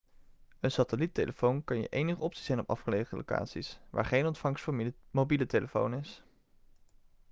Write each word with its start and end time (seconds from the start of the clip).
een 0.59 0.71
satelliettelefoon 0.71 1.63
kan 1.63 1.77
je 1.79 1.87
enige 1.87 2.21
optie 2.21 2.43
zijn 2.43 2.59
op 2.59 2.69
afgelegen 2.69 3.17
locaties 3.17 3.79
waar 3.89 4.05
geen 4.05 4.25
ontvangst 4.25 4.63
voor 4.63 4.93
mobiele 5.11 5.45
telefoon 5.45 5.93
is 5.93 6.23